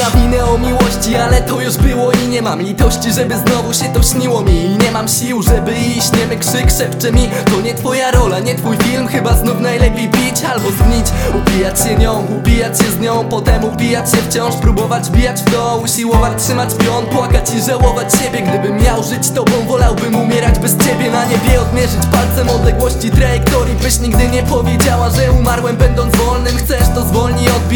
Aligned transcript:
ma 0.00 0.10
winę 0.10 0.44
o 0.44 0.58
miłości 0.58 1.16
Ale 1.16 1.42
to 1.42 1.60
już 1.60 1.76
było 1.76 2.12
i 2.12 2.28
nie 2.28 2.42
mam 2.42 2.62
litości 2.62 3.12
Żeby 3.12 3.38
znowu 3.38 3.74
się 3.74 3.84
to 3.84 4.02
śniło 4.02 4.42
mi. 4.42 4.64
I 4.64 4.78
nie 4.78 4.90
mam 4.90 5.08
sił, 5.08 5.42
żeby 5.42 5.72
iść 5.72 6.12
Niemy 6.12 6.36
krzyk 6.36 6.70
szepcze 6.78 7.12
mi. 7.12 7.30
To 7.44 7.60
nie 7.60 7.74
twoja 7.74 8.10
rola, 8.10 8.38
nie 8.38 8.54
twój 8.54 8.76
film 8.76 9.08
Chyba 9.08 9.34
znów 9.34 9.60
najlepiej 9.60 10.08
pić 10.08 10.44
albo 10.44 10.70
zgnić. 10.70 11.06
Upijać 11.34 11.80
się 11.80 11.94
nią, 11.96 12.26
upijać 12.38 12.78
się 12.78 12.92
z 12.92 13.00
nią 13.00 13.28
Potem 13.28 13.64
upijać 13.64 14.10
się 14.10 14.16
wciąż 14.16 14.54
Próbować 14.56 15.10
bijać 15.10 15.40
w 15.40 15.50
dół, 15.50 15.82
usiłować 15.84 16.42
trzymać 16.42 16.74
pion 16.74 17.06
Płakać 17.06 17.54
i 17.54 17.62
żałować 17.62 18.14
siebie. 18.14 18.42
Gdybym 18.42 18.82
miał 18.82 19.02
żyć 19.02 19.30
tobą 19.30 19.52
Wolałbym 19.68 20.14
umierać 20.14 20.58
bez 20.58 20.76
ciebie. 20.76 21.10
Na 21.10 21.24
niebie 21.24 21.60
odmierzyć 21.60 22.06
palcem 22.12 22.48
odległości 22.48 23.10
trajektorii 23.10 23.74
Byś 23.74 24.00
nigdy 24.00 24.28
nie 24.28 24.42
powiedziała, 24.42 25.10
że 25.10 25.32
umarłem 25.32 25.76
będąc 25.76 26.16
wolnym. 26.16 26.56
Chcesz 26.56 26.88
to 26.94 27.04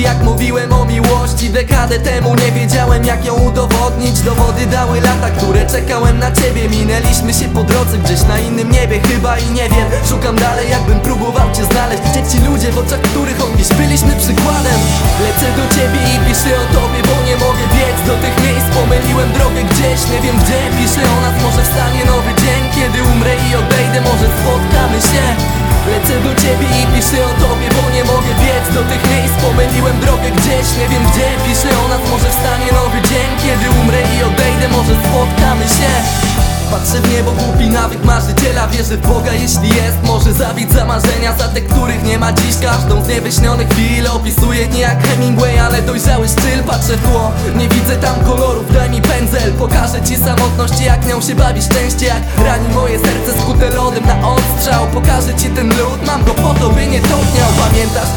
jak 0.00 0.22
mówiłem 0.22 0.72
o 0.72 0.84
miłości. 0.84 1.50
Dekadę 1.50 1.98
temu 1.98 2.34
nie 2.34 2.52
wiedziałem 2.52 3.04
jak 3.04 3.24
ją 3.24 3.34
udowodnić. 3.34 4.20
Dowody 4.20 4.66
dały 4.66 5.00
lata, 5.00 5.30
które 5.30 5.66
czekałem 5.66 6.18
na 6.18 6.32
ciebie. 6.32 6.68
Minęliśmy 6.68 7.34
się 7.34 7.48
po 7.48 7.62
drodze 7.64 7.98
gdzieś 7.98 8.22
na 8.22 8.38
innym 8.38 8.70
niebie. 8.70 9.00
Chyba 9.00 9.38
i 9.38 9.50
nie 9.50 9.68
wiem, 9.68 9.88
szukam 10.08 10.36
dalej 10.36 10.70
jakbym 10.70 11.00
próbował 11.00 11.52
cię 11.56 11.64
znaleźć. 11.64 12.02
Gdzie 12.02 12.22
ci 12.30 12.46
ludzie, 12.46 12.72
w 12.72 12.78
oczach 12.78 13.00
których 13.00 13.44
on 13.44 13.54
byliśmy 13.78 14.12
przykładem. 14.24 14.78
Lecę 15.24 15.46
do 15.58 15.64
ciebie 15.74 16.00
i 16.12 16.14
piszę 16.26 16.52
o 16.62 16.66
tobie, 16.74 17.00
bo 17.08 17.14
nie 17.28 17.36
mogę 17.36 17.64
biec 17.74 17.98
do 18.06 18.14
tych 18.22 18.36
miejsc. 18.44 18.66
Pomyliłem 18.78 19.32
drogę 19.32 19.62
gdzieś, 19.70 19.98
nie 20.12 20.20
wiem 20.24 20.36
gdzie. 20.42 20.58
Piszę 20.78 21.02
o 21.14 21.23
Pomyliłem 29.84 30.06
drogę 30.06 30.30
gdzieś, 30.30 30.76
nie 30.78 30.88
wiem 30.88 31.02
gdzie. 31.10 31.28
Piszę 31.46 31.78
o 31.84 31.88
nas, 31.88 32.00
może 32.10 32.30
wstanie 32.30 32.72
nowy 32.72 33.08
dzień. 33.08 33.28
Kiedy 33.44 33.80
umrę 33.80 34.00
i 34.00 34.22
odejdę, 34.22 34.68
może 34.68 34.94
spotkamy 35.04 35.64
się. 35.64 35.90
Patrzę 36.70 37.00
w 37.00 37.12
niebo, 37.12 37.32
głupi 37.32 37.70
nawyk 37.70 38.04
marzyciela. 38.04 38.68
Wierzę 38.68 38.96
w 38.96 39.06
Boga, 39.08 39.32
jeśli 39.32 39.68
jest 39.68 39.98
Może 40.04 40.32
zabić 40.32 40.72
za 40.72 40.84
marzenia, 40.84 41.36
za 41.38 41.48
te, 41.48 41.60
których 41.60 42.02
nie 42.04 42.18
ma 42.18 42.32
dziś. 42.32 42.56
Każdą 42.62 43.04
z 43.04 43.08
niewyśnionych 43.08 43.68
chwil 43.68 44.06
opisuję 44.06 44.68
nie 44.68 44.80
jak 44.80 45.06
Hemingway 45.06 45.58
Ale 45.58 45.82
dojrzały 45.82 46.28
styl, 46.28 46.62
patrzę 46.66 46.96
w 46.96 47.02
tło 47.02 47.32
Nie 47.56 47.68
widzę 47.68 47.96
tam 47.96 48.24
kolorów, 48.24 48.72
daj 48.72 48.90
mi 48.90 49.02
pędzel. 49.02 49.52
Pokażę 49.52 50.02
ci 50.02 50.16
samotność, 50.16 50.80
jak 50.80 51.06
nią 51.06 51.20
się 51.20 51.34
bawi 51.34 51.62
szczęście 51.62 52.06
Jak 52.06 52.46
rani 52.46 52.68
moje 52.74 52.98
serce 52.98 53.40
skute 53.40 53.70
lodem 53.70 54.04
na 54.06 54.28
odstrzał. 54.28 54.86
Pokażę 54.86 55.34
ci 55.34 55.48
ten 55.50 55.68
lód, 55.68 56.06
mam 56.06 56.24
go 56.24 56.34
po 56.34 56.54
to, 56.54 56.70
by 56.70 56.86
nie 56.86 57.00
topniał. 57.00 57.50
Pamiętasz, 57.68 58.08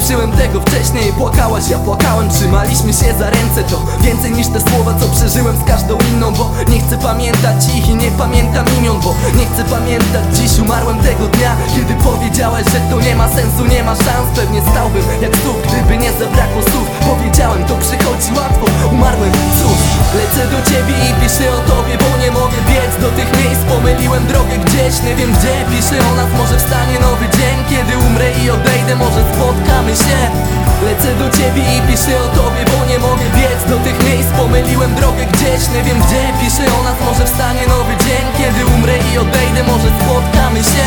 spieprzyłem 0.00 0.32
tego 0.32 0.60
wcześniej 0.60 1.12
Płakałaś, 1.12 1.68
ja 1.68 1.78
płakałem, 1.78 2.30
trzymaliśmy 2.30 2.92
się 2.92 3.18
za 3.18 3.30
ręce 3.30 3.64
To 3.70 3.82
więcej 4.00 4.32
niż 4.32 4.46
te 4.46 4.60
słowa, 4.60 4.94
co 5.00 5.06
przeżyłem 5.08 5.56
z 5.56 5.64
każdą 5.64 5.98
inną 6.12 6.32
Bo 6.32 6.50
nie 6.68 6.80
chcę 6.80 6.98
pamiętać 6.98 7.68
ich 7.78 7.88
i 7.88 7.94
nie 7.94 8.10
pamiętam 8.10 8.64
imion 8.78 9.00
Bo 9.00 9.14
nie 9.38 9.46
chcę 9.46 9.64
pamiętać, 9.64 10.24
dziś 10.32 10.58
umarłem 10.58 10.98
tego 10.98 11.26
dnia 11.26 11.56
Kiedy 11.76 11.94
powiedziałaś, 11.94 12.64
że 12.72 12.80
to 12.90 13.00
nie 13.00 13.14
ma 13.16 13.28
sensu, 13.28 13.66
nie 13.66 13.82
ma 13.82 13.94
szans. 13.94 14.28
Pewnie 14.36 14.60
stałbym 14.70 15.04
jak 15.22 15.36
stóp, 15.36 15.56
gdyby 15.66 15.96
nie 15.96 16.12
zabrakło 16.12 16.62
słów. 16.62 16.88
Powiedziałem, 17.10 17.64
to 17.64 17.74
przychodzi 17.76 18.30
łatwo, 18.36 18.66
umarłem, 18.92 19.32
cóż 19.32 19.80
Lecę 20.18 20.42
do 20.54 20.60
ciebie 20.70 20.94
i 21.06 21.08
piszę 21.20 21.46
o 21.58 21.60
tobie, 21.70 21.94
bo 22.02 22.10
nie 22.22 22.30
mogę 22.30 22.58
biec 22.70 22.92
do 23.04 23.08
tych 23.16 23.30
miejsc. 23.38 23.62
Pomyliłem 23.74 24.26
drogę 24.26 24.54
gdzieś, 24.64 25.02
nie 25.06 25.14
wiem 25.16 25.30
gdzie. 25.36 25.54
Piszę 25.70 25.96
o 26.08 26.12
nas, 26.18 26.30
może 26.38 26.56
wstanie 26.58 26.96
nowy 27.00 27.26
dzień. 27.36 27.56
Kiedy 27.70 27.92
umrę 28.06 28.28
i 28.42 28.50
odejdę, 28.50 28.96
może 28.96 29.22
się 29.96 30.50
Lecę 30.84 31.14
do 31.22 31.28
ciebie 31.36 31.62
i 31.76 31.80
piszę 31.88 32.14
o 32.24 32.28
tobie, 32.36 32.62
bo 32.72 32.78
nie 32.90 32.98
mogę 32.98 33.26
biec 33.36 33.60
do 33.72 33.76
tych 33.84 33.98
miejsc. 34.08 34.30
Pomyliłem 34.42 34.94
drogę 34.94 35.24
gdzieś, 35.32 35.60
nie 35.74 35.82
wiem 35.86 35.98
gdzie. 36.04 36.22
Piszę 36.40 36.64
o 36.78 36.82
nas, 36.86 36.98
może 37.08 37.24
wstanie 37.30 37.64
nowy 37.74 37.94
dzień. 38.04 38.24
Kiedy 38.38 38.60
umrę 38.74 38.96
i 39.12 39.18
odejdę, 39.18 39.62
może 39.72 39.88
spotkamy 40.00 40.60
się. 40.72 40.86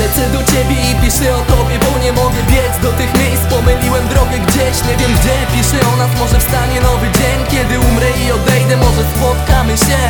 Lecę 0.00 0.22
do 0.34 0.40
ciebie 0.52 0.76
i 0.90 0.92
piszę 1.02 1.28
o 1.38 1.40
tobie, 1.52 1.76
bo 1.84 1.92
nie 2.04 2.12
mogę 2.12 2.40
biec 2.52 2.74
do 2.82 2.90
tych 2.98 3.10
miejsc. 3.20 3.44
Pomyliłem 3.54 4.08
drogę 4.12 4.36
gdzieś, 4.46 4.74
nie 4.88 4.96
wiem 5.00 5.12
gdzie. 5.18 5.36
Piszę 5.54 5.78
o 5.92 5.96
nas, 6.00 6.12
może 6.20 6.36
wstanie 6.40 6.80
nowy 6.80 7.06
dzień. 7.18 7.38
Kiedy 7.52 7.74
umrę 7.88 8.10
i 8.22 8.32
odejdę, 8.38 8.76
może 8.76 9.02
spotkamy 9.14 9.74
się. 9.86 10.00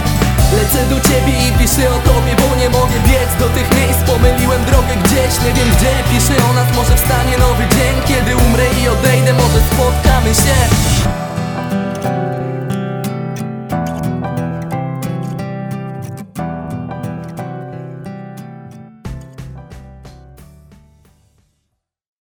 Lecę 0.56 0.80
do 0.92 0.98
ciebie 1.08 1.34
i 1.46 1.52
piszę 1.58 1.84
o 1.96 1.98
tobie, 2.08 2.32
bo 2.40 2.48
nie 2.60 2.68
mogę 2.78 2.96
biec 3.08 3.30
do 3.42 3.48
tych 3.56 3.68
miejsc. 3.78 4.00
Pomyliłem 4.12 4.62
drogę 4.64 4.94
gdzieś, 5.04 5.32
nie 5.44 5.52
wiem 5.56 5.68
gdzie. 5.74 5.92
Piszę 6.10 6.36
o 6.48 6.52
nas, 6.58 6.68
może 6.76 6.87